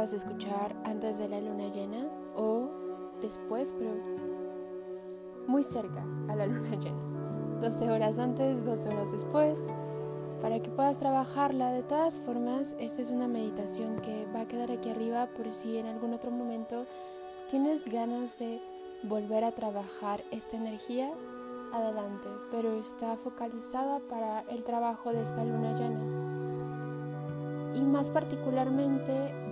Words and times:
Puedas 0.00 0.14
escuchar 0.14 0.74
antes 0.84 1.18
de 1.18 1.28
la 1.28 1.42
luna 1.42 1.68
llena 1.68 2.08
o 2.34 2.70
después, 3.20 3.74
pero 3.76 3.90
muy 5.46 5.62
cerca 5.62 6.02
a 6.30 6.36
la 6.36 6.46
luna 6.54 6.70
llena. 6.70 7.60
12 7.60 7.90
horas 7.90 8.18
antes, 8.18 8.64
12 8.64 8.88
horas 8.88 9.12
después, 9.12 9.58
para 10.40 10.58
que 10.58 10.70
puedas 10.70 10.98
trabajarla. 10.98 11.72
De 11.72 11.82
todas 11.82 12.18
formas, 12.18 12.74
esta 12.78 13.02
es 13.02 13.10
una 13.10 13.28
meditación 13.28 14.00
que 14.00 14.26
va 14.34 14.40
a 14.40 14.48
quedar 14.48 14.70
aquí 14.70 14.88
arriba 14.88 15.26
por 15.36 15.50
si 15.50 15.76
en 15.76 15.84
algún 15.84 16.14
otro 16.14 16.30
momento 16.30 16.86
tienes 17.50 17.84
ganas 17.84 18.38
de 18.38 18.58
volver 19.02 19.44
a 19.44 19.52
trabajar 19.52 20.22
esta 20.30 20.56
energía, 20.56 21.10
adelante, 21.74 22.26
pero 22.50 22.72
está 22.72 23.16
focalizada 23.16 23.98
para 24.08 24.44
el 24.48 24.64
trabajo 24.64 25.12
de 25.12 25.20
esta 25.24 25.44
luna 25.44 25.78
llena. 25.78 26.00
Y 27.76 27.82
más 27.82 28.08
particularmente 28.08 29.50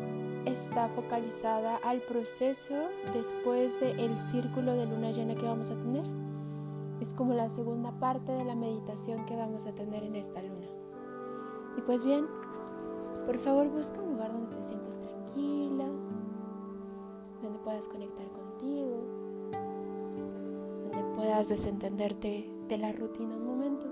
está 0.52 0.88
focalizada 0.88 1.76
al 1.76 2.00
proceso 2.00 2.74
después 3.12 3.78
del 3.80 4.18
círculo 4.30 4.72
de 4.74 4.86
luna 4.86 5.10
llena 5.12 5.34
que 5.34 5.46
vamos 5.46 5.70
a 5.70 5.74
tener. 5.74 6.04
Es 7.00 7.12
como 7.14 7.34
la 7.34 7.48
segunda 7.48 7.92
parte 7.92 8.32
de 8.32 8.44
la 8.44 8.54
meditación 8.54 9.24
que 9.26 9.36
vamos 9.36 9.66
a 9.66 9.72
tener 9.72 10.02
en 10.04 10.16
esta 10.16 10.42
luna. 10.42 10.66
Y 11.76 11.80
pues 11.82 12.04
bien, 12.04 12.26
por 13.26 13.38
favor 13.38 13.68
busca 13.68 14.00
un 14.00 14.12
lugar 14.14 14.32
donde 14.32 14.56
te 14.56 14.62
sientas 14.64 14.98
tranquila, 15.00 15.84
donde 17.42 17.58
puedas 17.60 17.86
conectar 17.86 18.26
contigo, 18.28 19.04
donde 20.82 21.14
puedas 21.14 21.48
desentenderte 21.48 22.50
de 22.68 22.78
la 22.78 22.92
rutina 22.92 23.36
un 23.36 23.46
momento, 23.46 23.86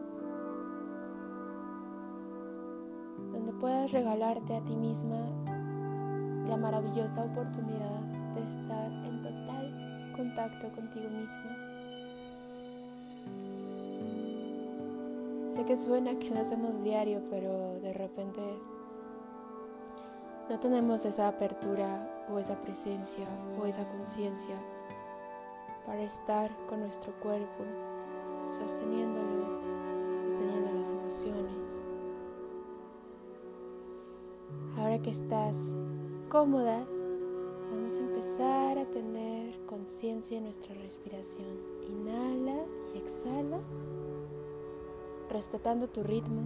donde 3.33 3.53
puedas 3.53 3.93
regalarte 3.93 4.57
a 4.57 4.65
ti 4.65 4.75
misma 4.75 5.46
la 6.49 6.57
maravillosa 6.57 7.25
oportunidad 7.25 8.01
de 8.35 8.43
estar 8.43 8.91
en 9.05 9.23
total 9.23 10.13
contacto 10.17 10.69
contigo 10.75 11.09
misma. 11.09 11.57
Sé 15.55 15.65
que 15.65 15.77
suena 15.77 16.19
que 16.19 16.31
lo 16.31 16.41
hacemos 16.41 16.83
diario, 16.83 17.21
pero 17.31 17.81
de 17.81 17.93
repente 17.93 18.41
no 20.49 20.59
tenemos 20.61 21.05
esa 21.05 21.29
apertura 21.29 22.09
o 22.33 22.39
esa 22.39 22.55
presencia 22.63 23.27
o 23.61 23.67
esa 23.67 23.85
conciencia 23.89 24.55
para 25.87 26.03
estar 26.03 26.51
con 26.69 26.81
nuestro 26.81 27.13
cuerpo, 27.21 27.65
sosteniéndolo, 28.51 29.61
sosteniendo 30.23 30.73
las 30.79 30.91
emociones. 30.91 31.53
Ahora 34.79 34.99
que 35.01 35.11
estás 35.11 35.73
cómoda, 36.29 36.85
vamos 37.71 37.93
a 37.93 38.01
empezar 38.01 38.79
a 38.79 38.85
tener 38.87 39.59
conciencia 39.67 40.37
de 40.37 40.45
nuestra 40.45 40.75
respiración. 40.75 41.47
Inhala 41.89 42.65
y 42.95 42.99
exhala, 42.99 43.59
respetando 45.31 45.89
tu 45.89 46.03
ritmo, 46.03 46.43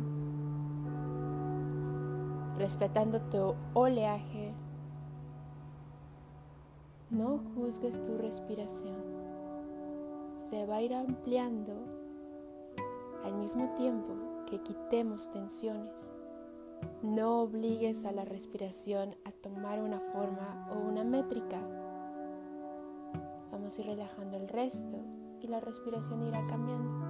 respetando 2.59 3.21
tu 3.23 3.55
oleaje. 3.75 4.53
No 7.09 7.41
juzgues 7.55 8.03
tu 8.03 8.19
respiración. 8.19 8.97
Se 10.51 10.67
va 10.67 10.77
a 10.77 10.83
ir 10.83 10.95
ampliando 10.95 11.73
al 13.25 13.35
mismo 13.35 13.73
tiempo 13.75 14.15
que 14.47 14.61
quitemos 14.61 15.31
tensiones. 15.31 16.20
No 17.03 17.41
obligues 17.41 18.05
a 18.05 18.13
la 18.13 18.25
respiración 18.25 19.17
a 19.25 19.33
tomar 19.33 19.81
una 19.83 20.01
forma 20.01 20.69
o 20.71 20.87
una 20.87 21.03
métrica. 21.03 21.59
Vamos 23.51 23.77
a 23.77 23.81
ir 23.81 23.87
relajando 23.87 24.37
el 24.37 24.49
resto 24.49 24.99
y 25.41 25.47
la 25.49 25.61
respiración 25.61 26.23
irá 26.23 26.41
cambiando. 26.49 27.01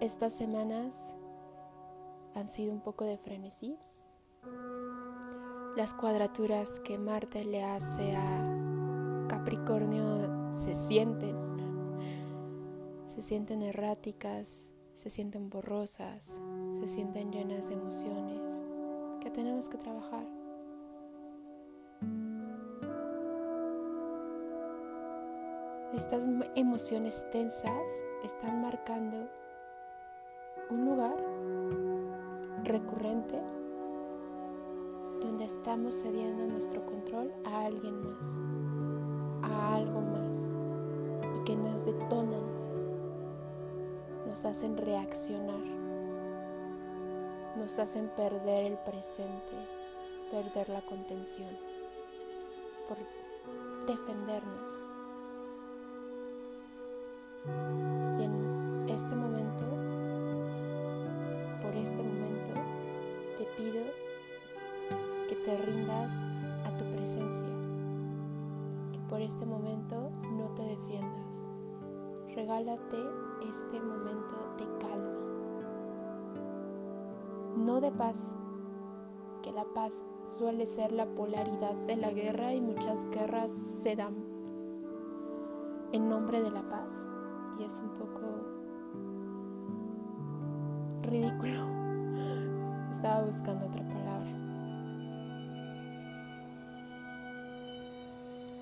Estas 0.00 0.32
semanas 0.32 1.14
han 2.34 2.48
sido 2.48 2.72
un 2.72 2.80
poco 2.80 3.04
de 3.04 3.18
frenesí. 3.18 3.76
Las 5.76 5.94
cuadraturas 5.94 6.80
que 6.80 6.98
Marte 6.98 7.44
le 7.44 7.62
hace 7.62 8.16
a 8.16 9.26
Capricornio 9.28 10.52
se 10.52 10.74
sienten 10.74 11.51
se 13.14 13.20
sienten 13.20 13.60
erráticas, 13.60 14.70
se 14.94 15.10
sienten 15.10 15.50
borrosas, 15.50 16.40
se 16.80 16.88
sienten 16.88 17.30
llenas 17.30 17.68
de 17.68 17.74
emociones 17.74 18.64
que 19.20 19.30
tenemos 19.30 19.68
que 19.68 19.76
trabajar. 19.76 20.26
Estas 25.92 26.22
emociones 26.54 27.26
tensas 27.30 28.02
están 28.24 28.62
marcando 28.62 29.28
un 30.70 30.86
lugar 30.86 31.16
recurrente 32.64 33.38
donde 35.20 35.44
estamos 35.44 35.96
cediendo 35.96 36.46
nuestro 36.46 36.86
control 36.86 37.30
a 37.44 37.66
alguien 37.66 37.94
más, 38.02 39.42
a 39.42 39.74
algo 39.74 40.00
más, 40.00 40.48
y 41.36 41.44
que 41.44 41.56
nos 41.56 41.84
detonan 41.84 42.61
nos 44.32 44.46
hacen 44.46 44.78
reaccionar, 44.78 45.60
nos 47.54 47.78
hacen 47.78 48.08
perder 48.16 48.64
el 48.64 48.78
presente, 48.78 49.52
perder 50.30 50.70
la 50.70 50.80
contención, 50.80 51.50
por 52.88 52.96
defendernos. 53.86 54.72
Y 58.18 58.24
en 58.24 58.86
este 58.88 59.14
momento, 59.14 59.64
por 61.60 61.74
este 61.74 62.02
momento, 62.02 62.54
te 63.36 63.44
pido 63.58 63.84
que 65.28 65.36
te 65.44 65.56
rindas 65.58 66.10
a 66.64 66.78
tu 66.78 66.86
presencia, 66.96 67.48
que 68.92 68.98
por 69.10 69.20
este 69.20 69.44
momento 69.44 70.10
no 70.38 70.46
te 70.56 70.62
defiendas. 70.62 71.22
Regálate 72.34 72.96
este 73.46 73.78
momento 73.78 74.01
no 77.64 77.80
de 77.80 77.90
paz, 77.92 78.16
que 79.42 79.52
la 79.52 79.64
paz 79.74 80.04
suele 80.26 80.66
ser 80.66 80.92
la 80.92 81.06
polaridad 81.06 81.74
de 81.86 81.96
la 81.96 82.10
guerra 82.10 82.52
y 82.54 82.60
muchas 82.60 83.08
guerras 83.10 83.50
se 83.82 83.96
dan 83.96 84.14
en 85.92 86.08
nombre 86.08 86.42
de 86.42 86.50
la 86.50 86.62
paz 86.62 87.08
y 87.58 87.64
es 87.64 87.80
un 87.80 87.90
poco 87.90 88.22
ridículo. 91.02 91.66
Estaba 92.90 93.24
buscando 93.24 93.66
otra 93.66 93.82
palabra. 93.82 94.30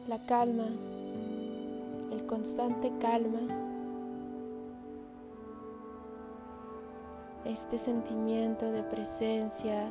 La 0.09 0.19
calma, 0.27 0.67
el 2.11 2.27
constante 2.27 2.93
calma 3.01 3.70
este 7.51 7.79
sentimiento 7.79 8.71
de 8.71 8.85
presencia, 8.85 9.91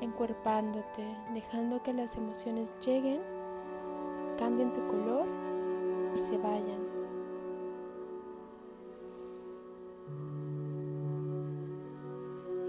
encuerpándote, 0.00 1.06
dejando 1.32 1.82
que 1.82 1.92
las 1.92 2.16
emociones 2.16 2.74
lleguen, 2.84 3.20
cambien 4.36 4.72
tu 4.72 4.84
color 4.88 5.24
y 6.14 6.18
se 6.18 6.36
vayan. 6.38 6.82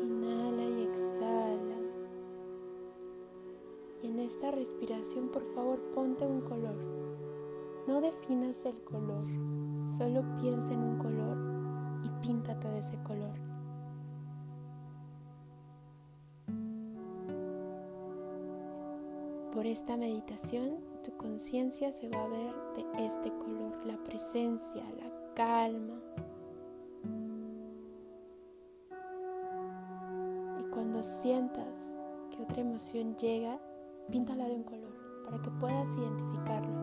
Inhala 0.03 0.63
y 0.63 0.83
exhala. 0.83 1.77
Y 4.03 4.07
en 4.07 4.19
esta 4.19 4.51
respiración, 4.51 5.29
por 5.29 5.43
favor, 5.55 5.79
ponte 5.95 6.27
un 6.27 6.41
color. 6.41 6.75
No 7.87 8.01
definas 8.01 8.65
el 8.65 8.77
color, 8.83 9.21
solo 9.97 10.23
piensa 10.41 10.73
en 10.73 10.79
un 10.79 10.97
color 10.97 11.34
píntate 12.25 12.67
de 12.67 12.79
ese 12.79 12.97
color. 13.03 13.35
Por 19.53 19.67
esta 19.67 19.95
meditación, 19.95 20.79
tu 21.03 21.15
conciencia 21.17 21.91
se 21.91 22.09
va 22.09 22.23
a 22.23 22.27
ver 22.27 22.53
de 22.75 23.05
este 23.05 23.29
color, 23.29 23.85
la 23.85 23.97
presencia, 24.03 24.83
la 24.97 25.33
calma. 25.35 25.99
Y 30.59 30.63
cuando 30.71 31.03
sientas 31.03 31.95
que 32.31 32.41
otra 32.41 32.61
emoción 32.61 33.15
llega, 33.17 33.59
píntala 34.09 34.45
de 34.45 34.55
un 34.55 34.63
color 34.63 34.95
para 35.25 35.41
que 35.43 35.51
puedas 35.51 35.95
identificarlo. 35.95 36.73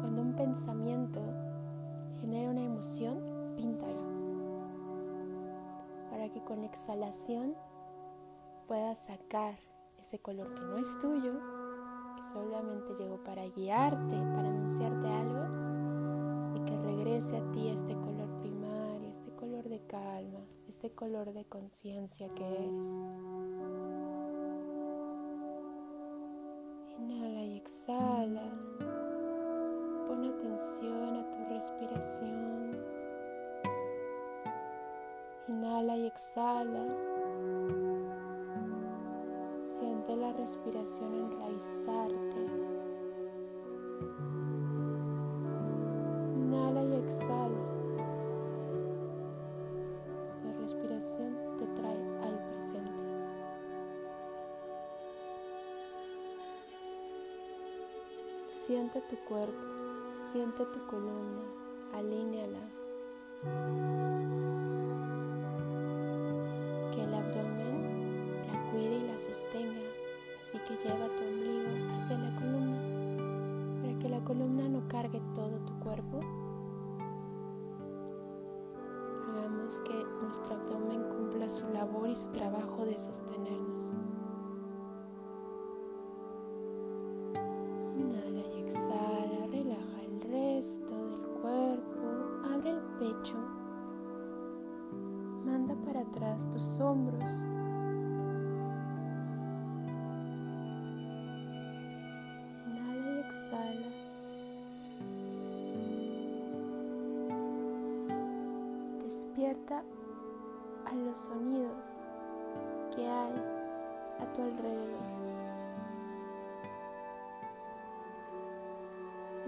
Cuando 0.00 0.20
un 0.20 0.34
pensamiento 0.36 1.22
genera 2.20 2.50
una 2.50 2.62
emoción, 2.62 3.19
exhalación 6.70 7.56
puedas 8.66 8.98
sacar 8.98 9.58
ese 9.98 10.18
color 10.18 10.46
que 10.46 10.60
no 10.60 10.78
es 10.78 11.00
tuyo, 11.00 11.32
que 12.14 12.32
solamente 12.32 12.94
llegó 12.94 13.20
para 13.22 13.46
guiarte, 13.48 14.12
para 14.34 14.48
anunciarte 14.48 15.08
algo, 15.08 16.56
y 16.56 16.64
que 16.64 16.76
regrese 16.78 17.36
a 17.36 17.52
ti 17.52 17.68
este 17.68 17.94
color 17.94 18.40
primario, 18.40 19.10
este 19.10 19.30
color 19.34 19.68
de 19.68 19.84
calma, 19.86 20.40
este 20.68 20.90
color 20.92 21.32
de 21.32 21.44
conciencia 21.44 22.28
que 22.34 22.46
eres. 22.46 23.39
Siente 58.70 59.00
tu 59.00 59.16
cuerpo, 59.28 59.58
siente 60.30 60.64
tu 60.66 60.86
columna, 60.86 61.42
alíneala. 61.92 62.60
Que 66.94 67.02
el 67.02 67.12
abdomen 67.12 68.46
la 68.46 68.70
cuide 68.70 68.98
y 68.98 69.08
la 69.08 69.18
sostenga, 69.18 69.80
así 70.38 70.58
que 70.68 70.76
lleva 70.84 71.08
tu 71.08 71.20
ombligo 71.20 71.96
hacia 71.96 72.16
la 72.16 72.32
columna, 72.38 73.82
para 73.82 73.98
que 73.98 74.08
la 74.08 74.20
columna 74.22 74.68
no 74.68 74.86
cargue 74.86 75.20
todo 75.34 75.58
tu 75.66 75.76
cuerpo. 75.80 76.20
Pecho, 93.00 93.38
manda 95.46 95.74
para 95.86 96.00
atrás 96.00 96.46
tus 96.50 96.78
hombros. 96.80 97.32
Inhala 102.66 103.10
y 103.10 103.18
exhala. 103.20 103.88
Despierta 109.02 109.82
a 110.84 110.94
los 110.94 111.18
sonidos 111.18 111.98
que 112.94 113.06
hay 113.08 113.34
a 114.20 114.32
tu 114.34 114.42
alrededor. 114.42 115.00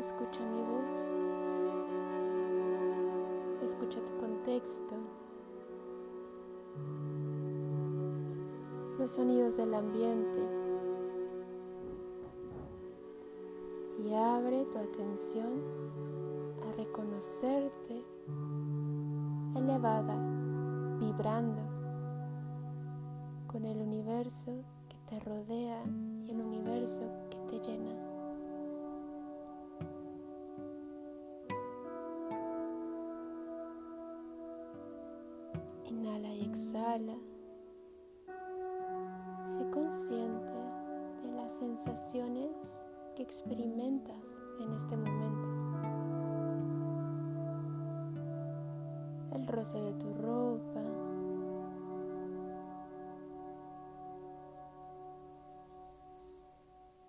Escucha 0.01 0.41
mi 0.41 0.63
voz. 0.63 1.22
Escucha 3.73 4.05
tu 4.05 4.15
contexto. 4.19 4.95
Los 8.99 9.11
sonidos 9.13 9.57
del 9.57 9.73
ambiente. 9.73 10.43
Y 14.05 14.13
abre 14.13 14.67
tu 14.67 14.77
atención 14.77 15.63
a 16.69 16.73
reconocerte 16.77 18.05
elevada, 19.57 20.17
vibrando 21.01 21.63
con 23.47 23.65
el 23.65 23.79
universo 23.81 24.53
que 24.91 24.97
te 25.09 25.19
rodea 25.21 25.83
y 26.27 26.31
el 26.31 26.43
universo 26.43 27.11
que 27.31 27.39
te 27.57 27.71
llena. 27.71 28.12
Experimentas 43.43 44.39
en 44.61 44.73
este 44.73 44.97
momento. 44.97 45.49
El 49.33 49.47
roce 49.49 49.81
de 49.81 49.93
tu 49.94 50.15
ropa. 50.15 50.83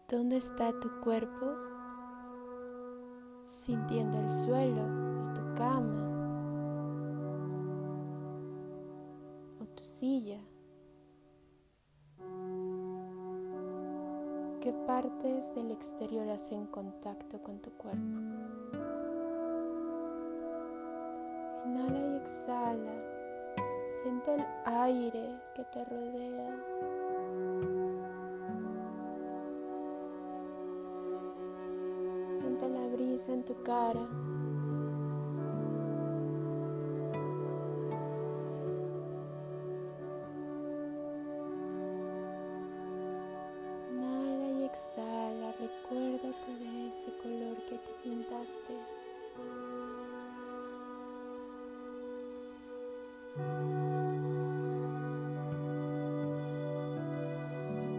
¿Dónde 0.10 0.38
está 0.38 0.72
tu 0.80 0.90
cuerpo? 1.02 1.54
Sintiendo 3.46 4.20
el 4.20 4.32
suelo 4.32 4.82
o 4.82 5.34
tu 5.34 5.56
cama 5.56 6.10
o 9.60 9.66
tu 9.66 9.86
silla. 9.86 10.40
¿Qué 14.64 14.72
partes 14.88 15.54
del 15.56 15.72
exterior 15.72 16.30
hacen 16.30 16.68
contacto 16.68 17.38
con 17.44 17.60
tu 17.60 17.70
cuerpo? 17.72 18.00
Inhala 21.66 22.00
y 22.00 22.16
exhala. 22.16 22.94
Siente 24.02 24.36
el 24.36 24.46
aire 24.64 25.26
que 25.54 25.66
te 25.66 25.84
rodea. 25.84 26.56
Siente 32.40 32.70
la 32.70 32.88
brisa 32.88 33.34
en 33.34 33.44
tu 33.44 33.62
cara. 33.64 34.08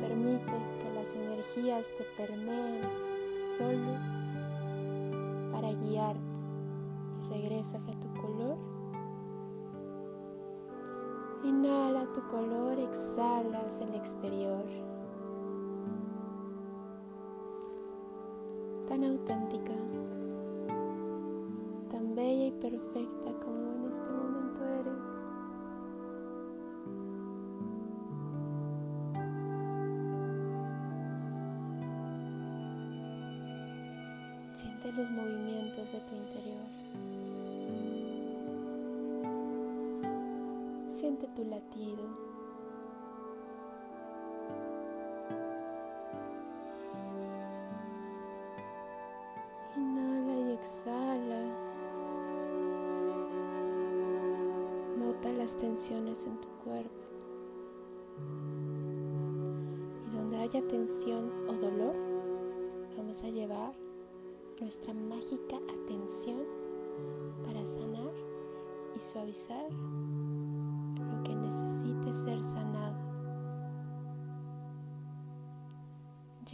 Permite 0.01 0.53
que 0.81 0.91
las 0.95 1.13
energías 1.13 1.85
te 1.99 2.05
permeen 2.17 2.83
solo 3.59 3.99
para 5.51 5.73
guiarte 5.73 6.21
y 7.21 7.29
regresas 7.31 7.89
a 7.89 7.93
tu 7.93 8.09
color. 8.21 8.57
Inhala 11.43 12.07
tu 12.13 12.21
color, 12.29 12.79
exhalas 12.79 13.81
el 13.81 13.95
exterior. 13.95 14.65
Tan 18.89 19.03
auténtica, 19.03 19.44
Siente 34.85 35.01
los 35.01 35.11
movimientos 35.13 35.93
de 35.93 35.99
tu 36.01 36.15
interior. 36.15 36.61
Siente 40.95 41.27
tu 41.35 41.45
latido. 41.45 42.34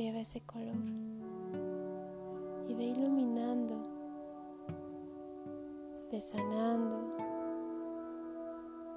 Lleva 0.01 0.21
ese 0.21 0.41
color 0.41 0.83
y 2.67 2.75
ve 2.75 2.85
iluminando, 2.85 3.83
ve 6.11 6.19
sanando. 6.19 7.17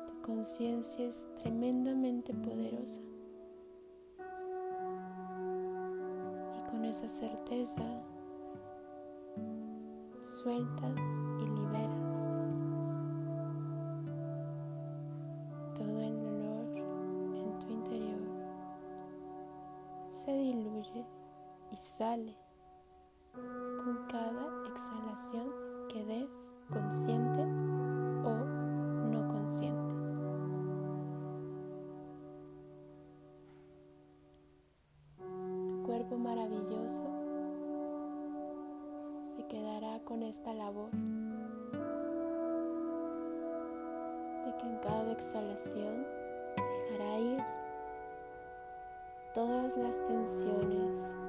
Tu 0.08 0.22
conciencia 0.22 1.06
es 1.06 1.28
tremendamente 1.42 2.34
poderosa. 2.34 3.02
Y 6.56 6.72
con 6.72 6.86
esa 6.86 7.10
certeza 7.10 7.84
sueltas 10.26 11.02
y 11.42 11.50
liberas 11.50 11.83
sale 22.04 22.36
con 23.32 23.96
cada 24.12 24.46
exhalación 24.68 25.48
que 25.88 26.04
des 26.04 26.52
consciente 26.70 27.42
o 28.26 28.34
no 29.10 29.26
consciente. 29.30 29.96
Tu 35.18 35.84
cuerpo 35.86 36.18
maravilloso 36.18 37.04
se 39.38 39.48
quedará 39.48 40.02
con 40.04 40.24
esta 40.24 40.54
labor 40.54 40.92
de 44.44 44.58
que 44.58 44.66
en 44.68 44.78
cada 44.80 45.10
exhalación 45.14 46.06
dejará 46.58 47.20
ir 47.20 47.44
todas 49.34 49.78
las 49.78 50.04
tensiones 50.04 51.23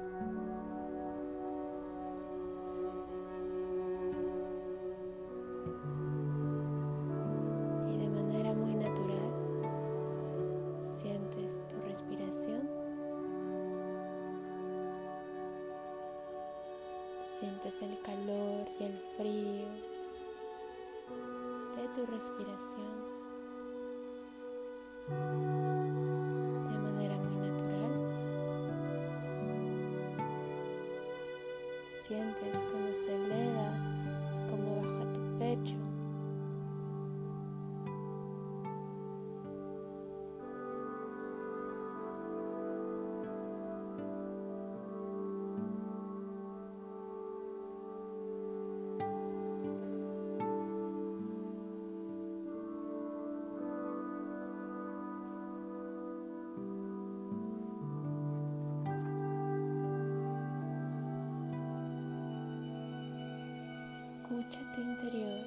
interior 64.81 65.41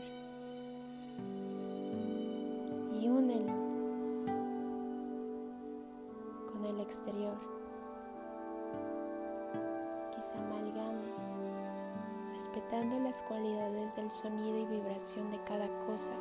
y 3.00 3.08
únelo 3.08 3.52
con 6.52 6.64
el 6.64 6.80
exterior. 6.80 7.36
Quizá 10.14 10.34
amalgame, 10.38 11.12
respetando 12.34 12.98
las 13.00 13.22
cualidades 13.24 13.94
del 13.96 14.10
sonido 14.10 14.58
y 14.58 14.66
vibración 14.66 15.30
de 15.30 15.40
cada 15.44 15.68
cosa. 15.86 16.12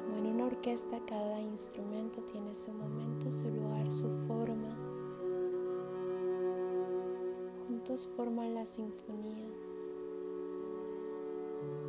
Como 0.00 0.16
en 0.16 0.26
una 0.34 0.46
orquesta, 0.46 0.98
cada 1.06 1.40
instrumento 1.40 2.22
tiene 2.32 2.54
su 2.54 2.72
momento, 2.72 3.30
su 3.30 3.48
lugar, 3.50 3.90
su 3.92 4.08
forma 4.26 4.87
forman 7.96 8.54
la 8.54 8.66
sinfonía. 8.66 9.48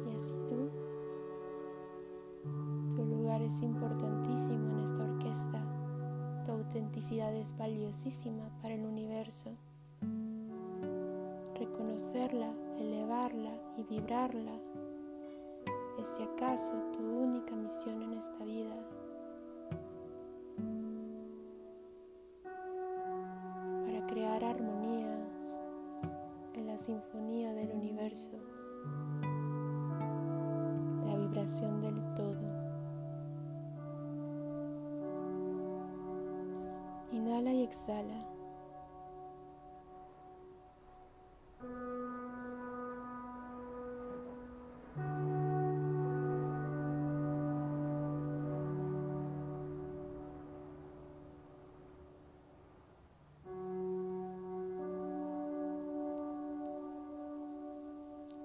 Y 0.06 0.16
así 0.16 0.34
tú, 0.48 0.70
tu 2.96 3.06
lugar 3.06 3.42
es 3.42 3.62
importantísimo 3.62 4.72
en 4.72 4.80
esta 4.80 5.04
orquesta. 5.04 5.62
Tu 6.46 6.52
autenticidad 6.52 7.36
es 7.36 7.56
valiosísima 7.58 8.50
para 8.62 8.76
el 8.76 8.86
universo. 8.86 9.52
Reconocerla, 11.56 12.54
elevarla 12.80 13.52
y 13.78 13.84
vibrarla 13.84 14.54
es 16.02 16.08
si 16.16 16.24
acaso 16.24 16.74
del 31.58 32.00
todo. 32.16 32.36
Inhala 37.12 37.52
y 37.52 37.64
exhala. 37.64 38.28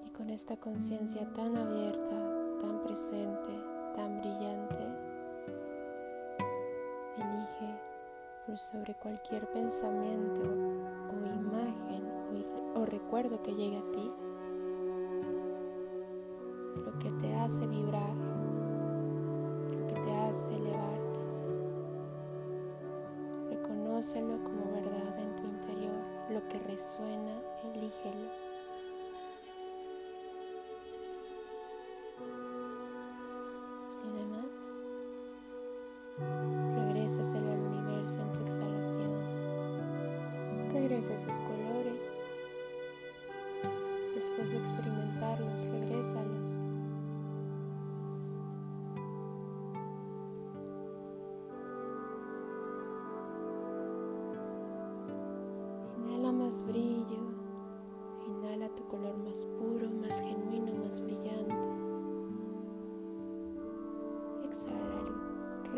Y 0.05 0.09
con 0.09 0.31
esta 0.31 0.57
conciencia 0.57 1.31
tan 1.33 1.55
abierta, 1.55 2.14
sobre 8.75 8.93
cualquier 8.95 9.47
pensamiento 9.51 10.41
o 10.41 11.41
imagen 11.41 12.03
o, 12.75 12.85
recuerdo 12.85 13.41
que 13.41 13.55
llegue 13.55 13.77
a 13.77 13.91
ti 13.93 14.11
lo 16.83 16.99
que 16.99 17.09
te 17.21 17.33
hace 17.35 17.65
vibrar, 17.67 18.13
lo 19.71 19.87
que 19.87 19.93
te 19.93 20.11
hace 20.13 20.55
elevarte. 20.55 21.19
Reconócelo 23.49 24.43
como 24.43 24.73
verdad 24.73 25.19
en 25.19 25.35
tu 25.37 25.43
interior, 25.45 25.95
lo 26.31 26.41
que 26.49 26.59
resuena, 26.67 27.39
elígelo. 27.63 28.44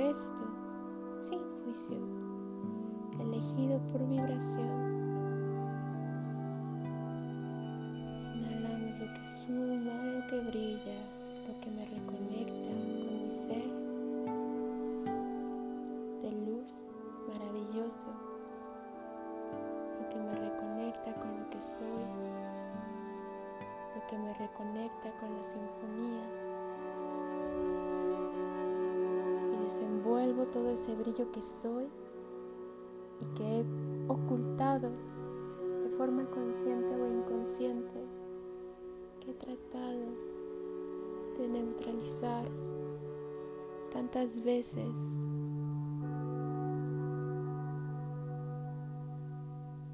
El 0.07 0.13
resto 0.13 0.45
sin 1.27 1.39
juicio, 1.63 1.99
elegido 3.19 3.79
por 3.91 4.07
vibración. 4.07 4.77
Inhalamos 8.35 8.99
lo 8.99 9.05
que 9.13 9.23
suma, 9.45 9.95
lo 10.05 10.27
que 10.27 10.39
brilla, 10.49 10.99
lo 11.47 11.59
que 11.59 11.69
me 11.71 11.85
reconecta 11.85 12.26
brillo 30.95 31.31
que 31.31 31.41
soy 31.41 31.85
y 33.21 33.25
que 33.35 33.59
he 33.59 33.65
ocultado 34.07 34.89
de 35.83 35.89
forma 35.97 36.25
consciente 36.25 36.95
o 36.95 37.07
inconsciente, 37.07 37.99
que 39.19 39.31
he 39.31 39.33
tratado 39.33 40.05
de 41.37 41.47
neutralizar 41.47 42.45
tantas 43.91 44.43
veces. 44.43 45.17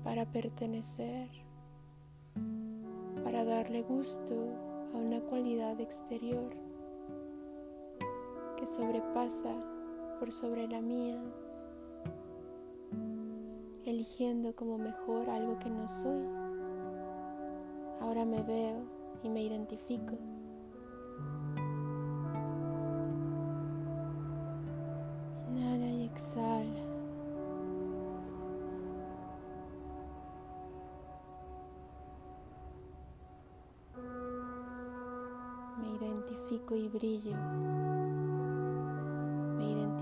para 0.04 0.26
pertenecer, 0.26 1.28
para 3.24 3.44
darle 3.44 3.82
gusto 3.82 4.36
a 4.94 4.98
una 4.98 5.20
cualidad 5.22 5.82
exterior 5.82 6.52
que 8.58 8.66
sobrepasa 8.68 9.56
por 10.20 10.32
sobre 10.32 10.68
la 10.68 10.82
mía, 10.82 11.22
eligiendo 13.86 14.56
como 14.56 14.78
mejor 14.78 15.30
algo 15.30 15.60
que 15.60 15.70
no 15.70 15.88
soy. 15.88 16.24
Ahora 18.02 18.26
me 18.26 18.42
veo 18.44 18.84
y 19.24 19.30
me 19.30 19.44
identifico. 19.44 20.18
Inhala 25.50 25.88
y 25.88 26.06
exhala. 26.06 26.84
Me 35.80 35.88
identifico 35.98 36.76
y 36.76 36.88
brillo. 36.90 38.03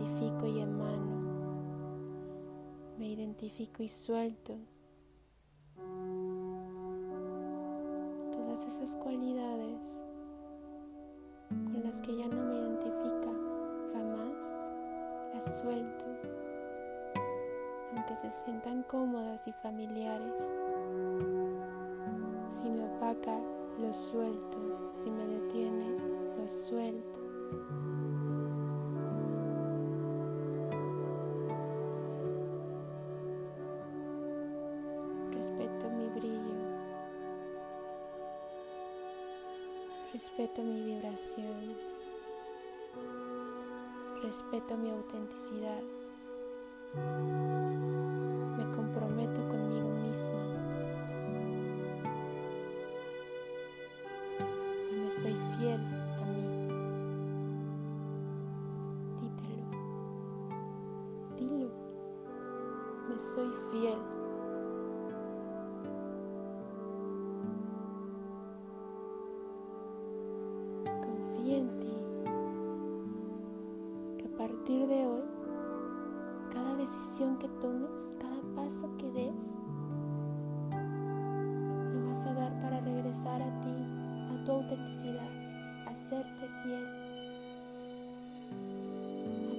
Me 0.01 0.07
identifico 0.07 0.47
y 0.47 0.59
emano. 0.59 1.21
Me 2.97 3.09
identifico 3.09 3.83
y 3.83 3.89
suelto. 3.89 4.57
Todas 8.31 8.65
esas 8.65 8.95
cualidades 8.95 9.79
con 11.49 11.83
las 11.83 12.01
que 12.01 12.17
ya 12.17 12.27
no 12.27 12.41
me 12.41 12.55
identifica, 12.55 13.31
jamás 13.93 15.35
las 15.35 15.61
suelto. 15.61 16.05
Aunque 17.95 18.15
se 18.15 18.31
sientan 18.43 18.81
cómodas 18.83 19.47
y 19.47 19.53
familiares. 19.53 20.33
Si 22.49 22.69
me 22.69 22.85
opaca, 22.85 23.39
lo 23.79 23.93
suelto. 23.93 24.57
Si 25.03 25.11
me 25.11 25.27
detiene, 25.27 25.97
lo 26.39 26.47
suelto. 26.47 28.20
Respeto 40.13 40.61
mi 40.61 40.83
vibración. 40.83 41.75
Respeto 44.21 44.75
mi 44.75 44.89
autenticidad. 44.89 45.81
Tu 84.45 84.51
autenticidad, 84.51 85.29
a 85.85 85.95
serte 86.09 86.45
a 86.45 86.63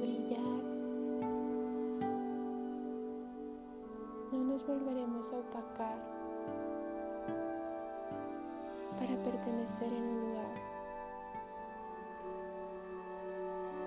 brillar. 0.00 0.62
No 4.32 4.38
nos 4.38 4.66
volveremos 4.66 5.32
a 5.32 5.36
opacar 5.36 5.98
para 8.98 9.16
pertenecer 9.22 9.92
en 9.92 10.02
un 10.02 10.20
lugar, 10.20 10.54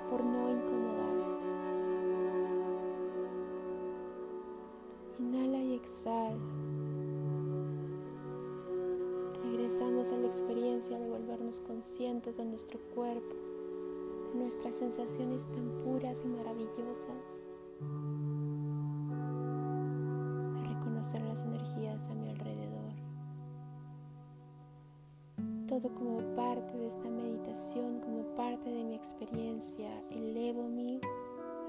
por 0.10 0.24
no 0.24 0.52
incomodar. 0.52 0.95
Conscientes 11.62 12.38
de 12.38 12.46
nuestro 12.46 12.80
cuerpo, 12.94 13.36
de 14.34 14.40
nuestras 14.40 14.76
sensaciones 14.76 15.46
tan 15.46 15.72
puras 15.84 16.24
y 16.24 16.28
maravillosas, 16.28 17.24
de 20.54 20.64
reconocer 20.68 21.22
las 21.22 21.42
energías 21.44 22.08
a 22.10 22.14
mi 22.14 22.30
alrededor. 22.30 22.94
Todo 25.68 25.94
como 25.94 26.36
parte 26.36 26.78
de 26.78 26.88
esta 26.88 27.10
meditación, 27.10 28.00
como 28.02 28.36
parte 28.36 28.70
de 28.70 28.84
mi 28.84 28.96
experiencia, 28.96 29.90
elevo 30.12 30.68
mi 30.68 31.00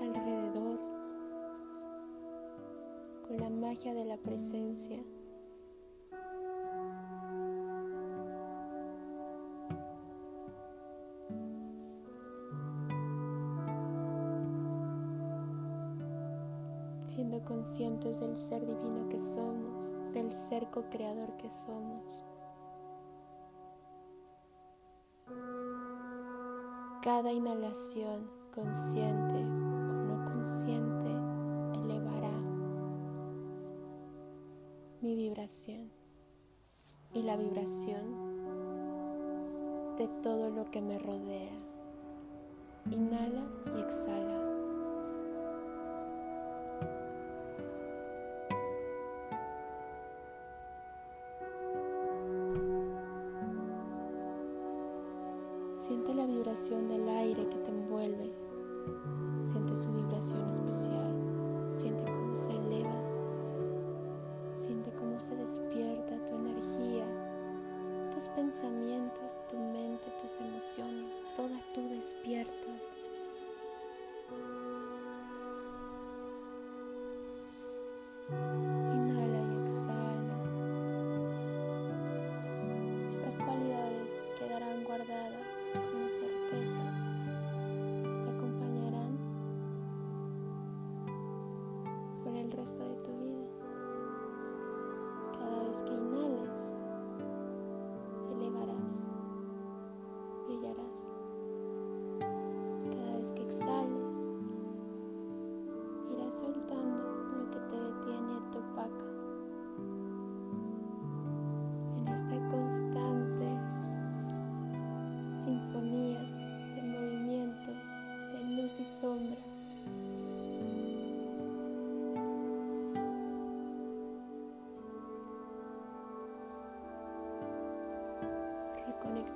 alrededor 0.00 0.78
con 3.26 3.38
la 3.38 3.50
magia 3.50 3.94
de 3.94 4.04
la 4.04 4.16
presencia. 4.16 4.98
Ser 18.36 18.60
divino 18.66 19.08
que 19.08 19.18
somos, 19.18 20.12
del 20.12 20.32
ser 20.32 20.66
co-creador 20.70 21.36
que 21.36 21.50
somos. 21.50 22.04
Cada 27.02 27.32
inhalación 27.32 28.28
consciente 28.54 29.38
o 29.38 30.04
no 30.08 30.24
consciente 30.24 31.10
elevará 31.80 32.36
mi 35.00 35.14
vibración 35.14 35.90
y 37.14 37.22
la 37.22 37.36
vibración 37.36 38.36
de 39.96 40.08
todo 40.22 40.50
lo 40.50 40.70
que 40.70 40.82
me 40.82 40.98
rodea. 40.98 41.52
Inhala 42.90 43.48
y 43.74 43.80
exhala. 43.80 44.45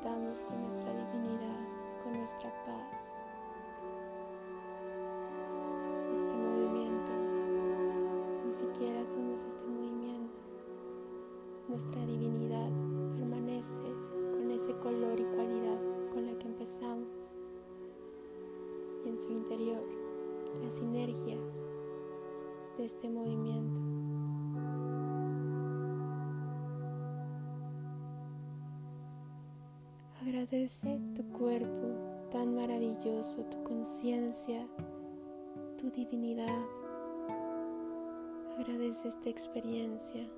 con 0.03 0.63
nuestra 0.63 0.93
divinidad, 0.95 1.61
con 2.03 2.13
nuestra 2.15 2.51
paz. 2.65 3.13
Este 6.17 6.33
movimiento, 6.33 7.13
ni 8.47 8.55
siquiera 8.55 9.07
somos 9.07 9.43
este 9.43 9.67
movimiento. 9.67 10.39
Nuestra 11.69 12.07
divinidad 12.07 12.71
permanece 13.15 13.81
con 14.33 14.51
ese 14.51 14.73
color 14.79 15.21
y 15.21 15.25
cualidad 15.35 15.79
con 16.15 16.27
la 16.27 16.39
que 16.39 16.47
empezamos. 16.47 17.35
Y 19.05 19.09
en 19.11 19.19
su 19.19 19.31
interior, 19.31 19.85
la 20.63 20.73
sinergia 20.73 21.37
de 22.79 22.85
este 22.85 23.11
movimiento 23.11 23.80
Agradece 30.51 30.99
tu 31.15 31.23
cuerpo 31.39 32.29
tan 32.33 32.57
maravilloso, 32.57 33.45
tu 33.45 33.63
conciencia, 33.63 34.67
tu 35.79 35.93
divinidad. 35.93 36.59
Agradece 38.59 39.07
esta 39.07 39.31
experiencia. 39.31 40.29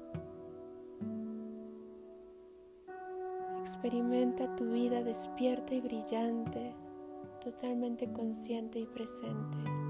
Experimenta 3.62 4.54
tu 4.54 4.72
vida 4.72 5.02
despierta 5.02 5.72
y 5.72 5.80
brillante, 5.80 6.74
totalmente 7.42 8.12
consciente 8.12 8.80
y 8.80 8.86
presente. 8.88 9.81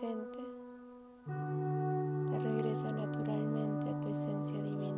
Te 0.00 0.08
regresa 2.38 2.90
naturalmente 2.90 3.90
a 3.90 4.00
tu 4.00 4.08
esencia 4.08 4.62
divina. 4.62 4.96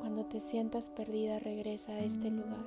Cuando 0.00 0.26
te 0.26 0.40
sientas 0.40 0.90
perdida, 0.90 1.38
regresa 1.38 1.92
a 1.92 2.00
este 2.00 2.30
lugar. 2.30 2.66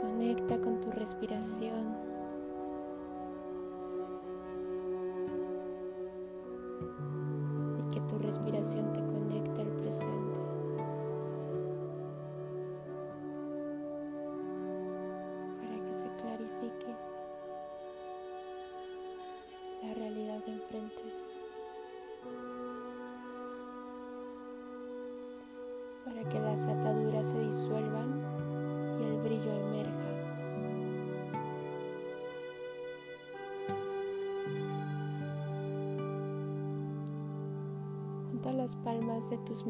Conecta 0.00 0.58
con 0.58 0.80
tu 0.80 0.90
respiración. 0.90 2.09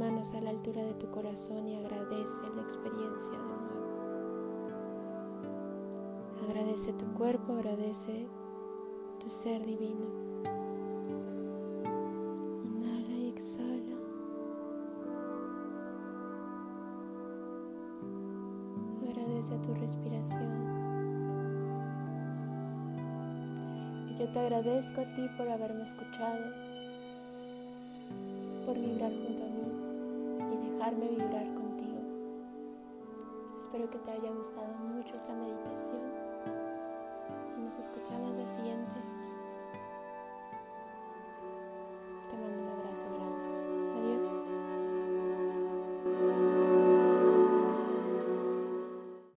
Manos 0.00 0.32
a 0.32 0.40
la 0.40 0.48
altura 0.48 0.82
de 0.82 0.94
tu 0.94 1.10
corazón 1.10 1.68
y 1.68 1.76
agradece 1.76 2.40
la 2.56 2.62
experiencia 2.62 3.32
de 3.32 3.36
nuevo. 3.36 3.90
Agradece 6.48 6.94
tu 6.94 7.04
cuerpo, 7.12 7.52
agradece 7.52 8.26
tu 9.20 9.28
ser 9.28 9.66
divino. 9.66 10.06
Inhala 12.64 13.14
y 13.14 13.28
exhala. 13.28 13.96
Agradece 19.06 19.54
a 19.54 19.60
tu 19.60 19.74
respiración. 19.74 20.50
Y 24.08 24.18
yo 24.18 24.32
te 24.32 24.38
agradezco 24.38 25.02
a 25.02 25.04
ti 25.04 25.26
por 25.36 25.46
haberme 25.46 25.84
escuchado, 25.84 26.54
por 28.64 28.78
vibrar 28.78 29.12
junto 29.12 29.44
a 29.44 29.48
mí 29.48 29.79
dejarme 30.80 31.08
vibrar 31.08 31.46
contigo. 31.52 32.00
Espero 33.60 33.90
que 33.90 33.98
te 33.98 34.10
haya 34.12 34.30
gustado 34.30 34.72
mucho 34.78 35.14
esta 35.14 35.34
meditación. 35.34 36.02
Nos 37.62 37.78
escuchamos. 37.78 38.39